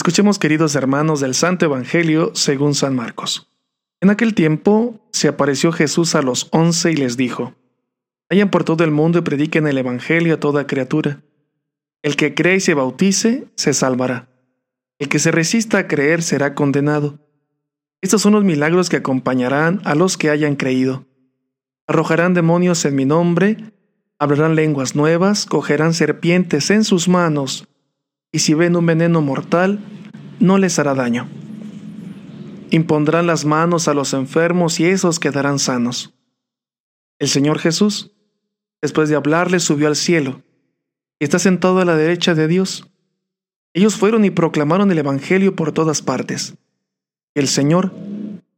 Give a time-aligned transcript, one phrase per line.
[0.00, 3.50] Escuchemos, queridos hermanos, del Santo Evangelio según San Marcos.
[4.00, 7.52] En aquel tiempo se apareció Jesús a los once y les dijo,
[8.30, 11.20] Vayan por todo el mundo y prediquen el Evangelio a toda criatura.
[12.00, 14.30] El que cree y se bautice, se salvará.
[14.98, 17.18] El que se resista a creer será condenado.
[18.00, 21.04] Estos son los milagros que acompañarán a los que hayan creído.
[21.86, 23.74] Arrojarán demonios en mi nombre,
[24.18, 27.68] hablarán lenguas nuevas, cogerán serpientes en sus manos,
[28.32, 29.80] y si ven un veneno mortal,
[30.38, 31.28] no les hará daño.
[32.70, 36.14] Impondrán las manos a los enfermos y esos quedarán sanos.
[37.18, 38.12] El Señor Jesús,
[38.80, 40.42] después de hablarles, subió al cielo
[41.18, 42.88] y está sentado a la derecha de Dios.
[43.74, 46.54] Ellos fueron y proclamaron el Evangelio por todas partes.
[47.34, 47.92] El Señor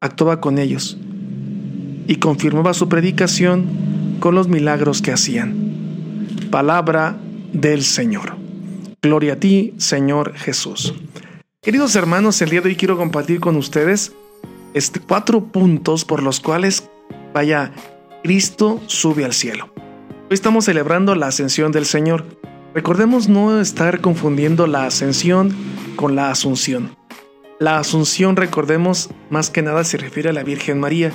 [0.01, 0.99] actuaba con ellos
[2.07, 5.55] y confirmaba su predicación con los milagros que hacían.
[6.51, 7.19] Palabra
[7.52, 8.41] del Señor.
[9.05, 10.95] Gloria a ti, Señor Jesús.
[11.60, 14.12] Queridos hermanos, el día de hoy quiero compartir con ustedes
[14.74, 16.88] este, cuatro puntos por los cuales,
[17.35, 17.73] vaya,
[18.23, 19.73] Cristo sube al cielo.
[19.77, 22.24] Hoy estamos celebrando la ascensión del Señor.
[22.74, 25.52] Recordemos no estar confundiendo la ascensión
[25.96, 26.96] con la asunción.
[27.59, 31.10] La asunción, recordemos, más que nada se refiere a la Virgen María,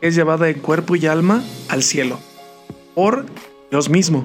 [0.00, 2.18] que es llevada en cuerpo y alma al cielo,
[2.94, 3.26] por
[3.70, 4.24] Dios mismo.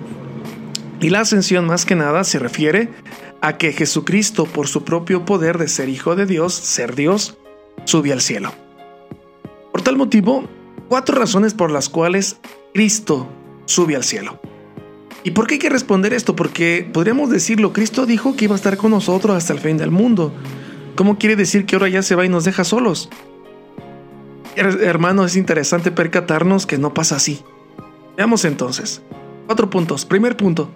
[1.03, 2.87] Y la ascensión más que nada se refiere
[3.41, 7.37] a que Jesucristo, por su propio poder de ser hijo de Dios, ser Dios,
[7.83, 8.53] sube al cielo.
[9.73, 10.47] Por tal motivo,
[10.87, 12.37] cuatro razones por las cuales
[12.73, 13.27] Cristo
[13.65, 14.39] sube al cielo.
[15.25, 16.37] ¿Y por qué hay que responder esto?
[16.37, 19.91] Porque podríamos decirlo, Cristo dijo que iba a estar con nosotros hasta el fin del
[19.91, 20.33] mundo.
[20.95, 23.09] ¿Cómo quiere decir que ahora ya se va y nos deja solos?
[24.55, 27.43] Hermano, es interesante percatarnos que no pasa así.
[28.15, 29.01] Veamos entonces.
[29.47, 30.05] Cuatro puntos.
[30.05, 30.71] Primer punto.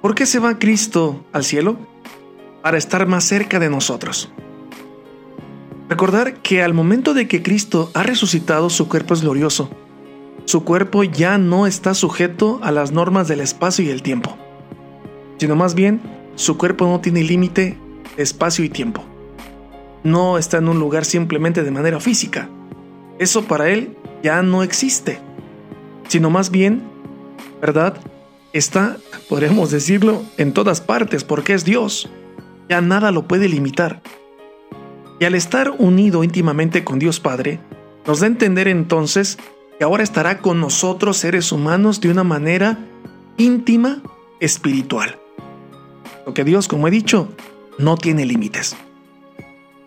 [0.00, 1.76] ¿Por qué se va Cristo al cielo?
[2.62, 4.32] Para estar más cerca de nosotros.
[5.90, 9.68] Recordar que al momento de que Cristo ha resucitado, su cuerpo es glorioso.
[10.46, 14.36] Su cuerpo ya no está sujeto a las normas del espacio y el tiempo,
[15.38, 16.00] sino más bien
[16.34, 17.76] su cuerpo no tiene límite
[18.16, 19.04] espacio y tiempo.
[20.02, 22.48] No está en un lugar simplemente de manera física.
[23.18, 25.20] Eso para él ya no existe,
[26.08, 26.82] sino más bien,
[27.60, 28.00] ¿verdad?
[28.52, 28.96] Está,
[29.28, 32.10] podríamos decirlo, en todas partes porque es Dios.
[32.68, 34.02] Ya nada lo puede limitar.
[35.18, 37.60] Y al estar unido íntimamente con Dios Padre,
[38.06, 39.38] nos da a entender entonces
[39.78, 42.78] que ahora estará con nosotros seres humanos de una manera
[43.36, 44.02] íntima,
[44.40, 45.18] espiritual.
[46.24, 47.28] Porque Dios, como he dicho,
[47.78, 48.76] no tiene límites.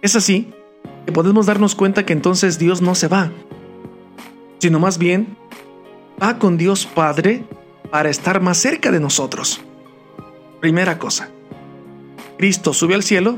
[0.02, 0.52] Es así
[1.06, 3.32] que podemos darnos cuenta que entonces Dios no se va,
[4.60, 5.38] sino más bien
[6.22, 7.44] va con Dios Padre
[7.94, 9.62] para estar más cerca de nosotros.
[10.60, 11.30] Primera cosa,
[12.40, 13.38] Cristo sube al cielo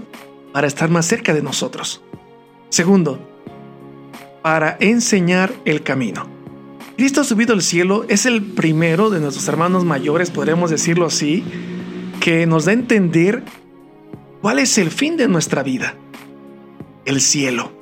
[0.53, 2.01] para estar más cerca de nosotros.
[2.69, 3.19] Segundo,
[4.41, 6.29] para enseñar el camino.
[6.95, 11.43] Cristo subido al cielo es el primero de nuestros hermanos mayores, podremos decirlo así,
[12.21, 13.43] que nos da a entender
[14.41, 15.95] cuál es el fin de nuestra vida.
[17.03, 17.73] El cielo.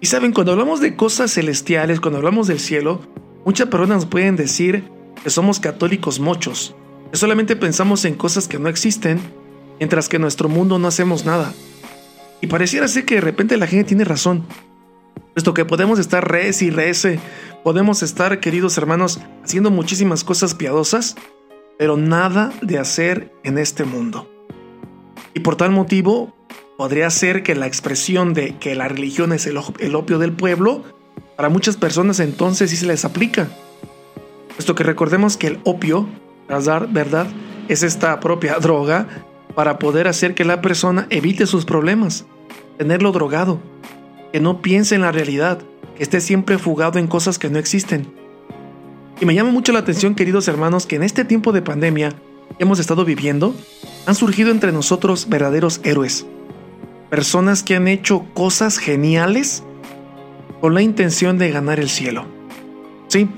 [0.00, 3.00] Y saben, cuando hablamos de cosas celestiales, cuando hablamos del cielo,
[3.44, 6.74] muchas personas pueden decir, que somos católicos mochos,
[7.10, 9.20] que solamente pensamos en cosas que no existen,
[9.78, 11.52] mientras que en nuestro mundo no hacemos nada.
[12.40, 14.44] Y pareciera ser que de repente la gente tiene razón,
[15.34, 17.20] puesto que podemos estar res y rece,
[17.64, 21.16] podemos estar, queridos hermanos, haciendo muchísimas cosas piadosas,
[21.78, 24.30] pero nada de hacer en este mundo.
[25.34, 26.34] Y por tal motivo,
[26.76, 29.56] podría ser que la expresión de que la religión es el
[29.94, 30.84] opio del pueblo,
[31.36, 33.48] para muchas personas entonces sí se les aplica.
[34.58, 36.08] Puesto que recordemos que el opio,
[36.48, 37.28] ¿verdad?
[37.68, 39.06] Es esta propia droga
[39.54, 42.26] para poder hacer que la persona evite sus problemas,
[42.76, 43.60] tenerlo drogado,
[44.32, 45.60] que no piense en la realidad,
[45.96, 48.12] que esté siempre fugado en cosas que no existen.
[49.20, 52.10] Y me llama mucho la atención, queridos hermanos, que en este tiempo de pandemia
[52.56, 53.54] que hemos estado viviendo,
[54.06, 56.26] han surgido entre nosotros verdaderos héroes.
[57.10, 59.62] Personas que han hecho cosas geniales
[60.60, 62.26] con la intención de ganar el cielo.
[63.06, 63.28] Sí,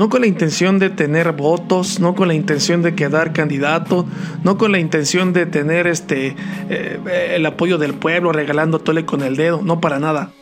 [0.00, 4.06] no con la intención de tener votos, no con la intención de quedar candidato,
[4.42, 6.34] no con la intención de tener este
[6.70, 10.32] eh, el apoyo del pueblo regalando tole con el dedo, no para nada,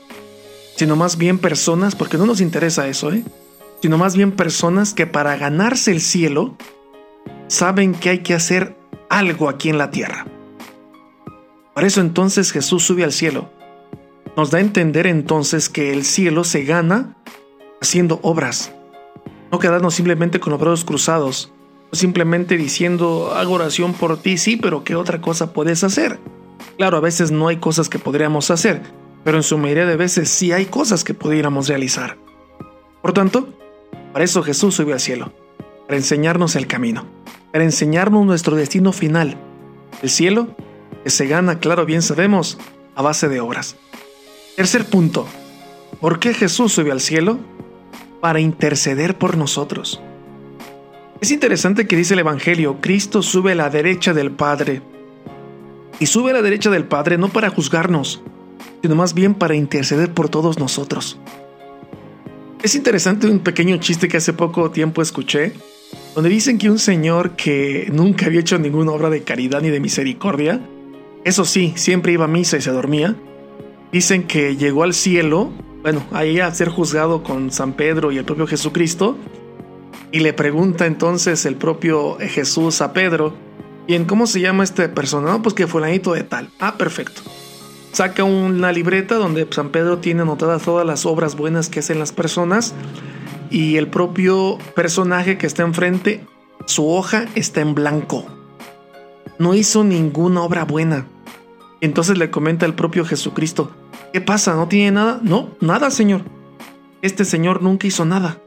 [0.76, 3.24] sino más bien personas, porque no nos interesa eso, ¿eh?
[3.82, 6.56] sino más bien personas que para ganarse el cielo
[7.48, 8.76] saben que hay que hacer
[9.10, 10.24] algo aquí en la tierra.
[11.74, 13.50] Por eso entonces Jesús sube al cielo.
[14.36, 17.16] Nos da a entender entonces que el cielo se gana
[17.80, 18.72] haciendo obras
[19.50, 21.52] no quedarnos simplemente con los brazos cruzados,
[21.92, 26.18] simplemente diciendo hago oración por ti, sí, pero ¿qué otra cosa puedes hacer?
[26.76, 28.82] Claro, a veces no hay cosas que podríamos hacer,
[29.24, 32.16] pero en su mayoría de veces sí hay cosas que pudiéramos realizar.
[33.02, 33.48] Por tanto,
[34.12, 35.32] para eso Jesús subió al cielo,
[35.86, 37.06] para enseñarnos el camino,
[37.52, 39.36] para enseñarnos nuestro destino final,
[40.02, 40.48] el cielo,
[41.04, 42.58] que se gana, claro, bien sabemos,
[42.94, 43.76] a base de obras.
[44.56, 45.26] Tercer punto,
[46.00, 47.38] ¿por qué Jesús subió al cielo?
[48.20, 50.00] Para interceder por nosotros.
[51.20, 54.82] Es interesante que dice el Evangelio, Cristo sube a la derecha del Padre.
[56.00, 58.22] Y sube a la derecha del Padre no para juzgarnos,
[58.82, 61.18] sino más bien para interceder por todos nosotros.
[62.62, 65.52] Es interesante un pequeño chiste que hace poco tiempo escuché,
[66.14, 69.80] donde dicen que un señor que nunca había hecho ninguna obra de caridad ni de
[69.80, 70.60] misericordia,
[71.24, 73.16] eso sí, siempre iba a misa y se dormía,
[73.92, 75.50] dicen que llegó al cielo,
[75.82, 79.16] bueno, ahí a ser juzgado con San Pedro y el propio Jesucristo,
[80.10, 83.34] y le pregunta entonces el propio Jesús a Pedro,
[83.86, 85.30] ¿y cómo se llama este persona?
[85.30, 86.50] No, pues que fulanito de tal.
[86.60, 87.22] Ah, perfecto
[87.92, 92.12] saca una libreta donde San Pedro tiene anotadas todas las obras buenas que hacen las
[92.12, 92.74] personas
[93.50, 96.24] y el propio personaje que está enfrente,
[96.66, 98.26] su hoja está en blanco.
[99.38, 101.06] No hizo ninguna obra buena.
[101.80, 103.70] Entonces le comenta el propio Jesucristo,
[104.12, 104.54] ¿qué pasa?
[104.54, 105.20] ¿No tiene nada?
[105.22, 106.22] No, nada, Señor.
[107.02, 108.40] Este Señor nunca hizo nada.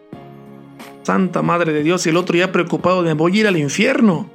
[1.03, 4.29] Santa Madre de Dios, y el otro ya preocupado de voy a ir al infierno.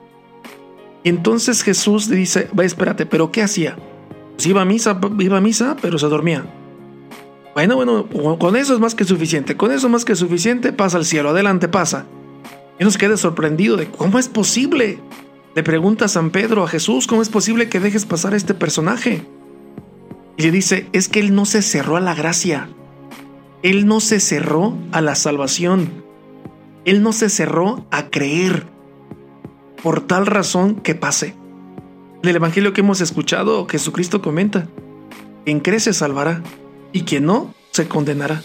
[1.04, 3.76] Y entonces Jesús dice, va, espérate, pero ¿qué hacía?
[4.34, 6.44] Pues iba a misa, iba a misa, pero se dormía.
[7.54, 9.56] Bueno, bueno, con eso es más que suficiente.
[9.56, 11.30] Con eso más que suficiente, pasa al cielo.
[11.30, 12.06] Adelante, pasa.
[12.78, 14.98] Y nos queda sorprendido de cómo es posible.
[15.54, 18.52] Le pregunta a San Pedro a Jesús, ¿cómo es posible que dejes pasar a este
[18.52, 19.22] personaje?
[20.36, 22.68] Y le dice, es que él no se cerró a la gracia.
[23.62, 26.04] Él no se cerró a la salvación.
[26.84, 28.66] Él no se cerró a creer.
[29.82, 31.34] Por tal razón que pase.
[32.22, 34.68] En el Evangelio que hemos escuchado, Jesucristo comenta,
[35.44, 36.42] quien cree se salvará
[36.92, 38.42] y quien no se condenará.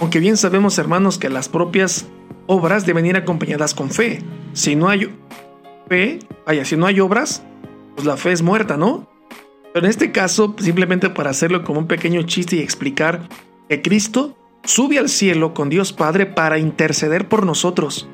[0.00, 2.06] Aunque bien sabemos, hermanos, que las propias
[2.46, 4.22] obras deben ir acompañadas con fe.
[4.52, 5.14] Si no hay
[5.88, 7.42] fe, vaya, si no hay obras,
[7.94, 9.11] pues la fe es muerta, ¿no?
[9.72, 13.28] Pero en este caso, simplemente para hacerlo como un pequeño chiste y explicar
[13.68, 18.08] que Cristo sube al cielo con Dios Padre para interceder por nosotros,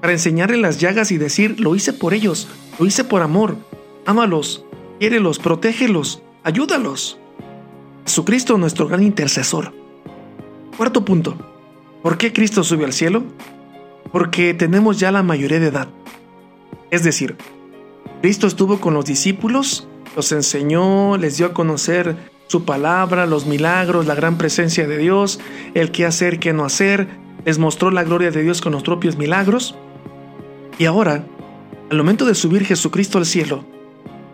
[0.00, 3.56] para enseñarle las llagas y decir, lo hice por ellos, lo hice por amor,
[4.06, 4.66] Ámalos,
[4.98, 7.18] quiérelos, protégelos, ayúdalos.
[8.04, 9.72] Jesucristo, nuestro gran intercesor.
[10.76, 11.38] Cuarto punto.
[12.02, 13.22] ¿Por qué Cristo sube al cielo?
[14.12, 15.88] Porque tenemos ya la mayoría de edad.
[16.90, 17.36] Es decir,
[18.20, 22.16] Cristo estuvo con los discípulos, los enseñó, les dio a conocer
[22.46, 25.40] su palabra, los milagros, la gran presencia de Dios,
[25.74, 27.08] el qué hacer, qué no hacer,
[27.44, 29.74] les mostró la gloria de Dios con los propios milagros.
[30.78, 31.24] Y ahora,
[31.90, 33.64] al momento de subir Jesucristo al cielo,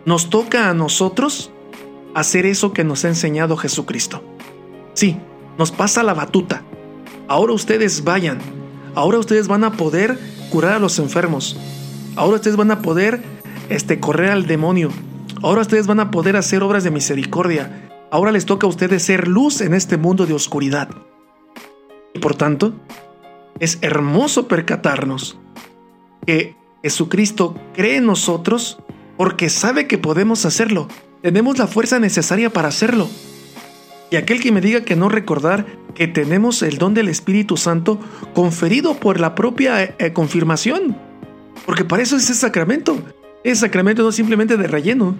[0.05, 1.51] nos toca a nosotros
[2.13, 4.23] hacer eso que nos ha enseñado Jesucristo.
[4.93, 5.17] Sí,
[5.57, 6.63] nos pasa la batuta.
[7.27, 8.39] Ahora ustedes vayan.
[8.95, 10.19] Ahora ustedes van a poder
[10.49, 11.57] curar a los enfermos.
[12.15, 13.21] Ahora ustedes van a poder
[13.69, 14.89] este, correr al demonio.
[15.43, 17.89] Ahora ustedes van a poder hacer obras de misericordia.
[18.11, 20.89] Ahora les toca a ustedes ser luz en este mundo de oscuridad.
[22.13, 22.73] Y por tanto,
[23.59, 25.39] es hermoso percatarnos
[26.25, 28.79] que Jesucristo cree en nosotros
[29.17, 30.87] porque sabe que podemos hacerlo.
[31.23, 33.09] Tenemos la fuerza necesaria para hacerlo.
[34.11, 37.99] Y aquel que me diga que no recordar que tenemos el don del Espíritu Santo
[38.35, 40.97] conferido por la propia eh, confirmación.
[41.65, 43.01] Porque para eso es el sacramento.
[43.43, 45.15] Es sacramento no simplemente de relleno.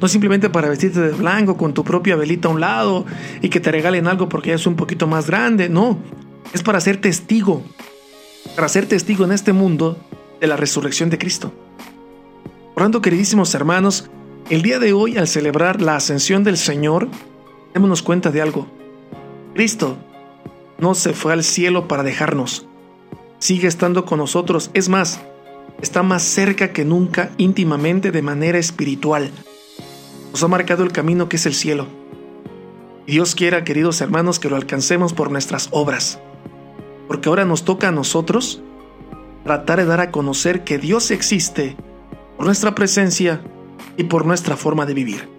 [0.00, 3.06] No simplemente para vestirte de blanco con tu propia velita a un lado
[3.40, 5.68] y que te regalen algo porque ya es un poquito más grande.
[5.68, 5.98] No.
[6.52, 7.62] Es para ser testigo.
[8.54, 9.98] Para ser testigo en este mundo
[10.40, 11.52] de la resurrección de Cristo.
[12.74, 14.10] Por tanto, queridísimos hermanos,
[14.50, 17.08] el día de hoy, al celebrar la ascensión del Señor,
[17.72, 18.66] démonos cuenta de algo.
[19.54, 19.96] Cristo
[20.78, 22.66] no se fue al cielo para dejarnos.
[23.38, 24.70] Sigue estando con nosotros.
[24.74, 25.20] Es más,
[25.80, 29.30] está más cerca que nunca íntimamente de manera espiritual.
[30.32, 31.86] Nos ha marcado el camino que es el cielo.
[33.06, 36.18] Dios quiera, queridos hermanos, que lo alcancemos por nuestras obras.
[37.06, 38.62] Porque ahora nos toca a nosotros
[39.44, 41.76] tratar de dar a conocer que Dios existe
[42.36, 43.42] por nuestra presencia
[43.96, 45.33] y por nuestra forma de vivir.